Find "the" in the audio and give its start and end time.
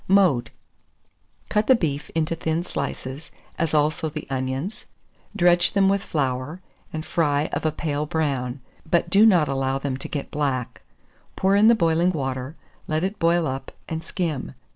1.67-1.75, 4.09-4.25, 11.67-11.75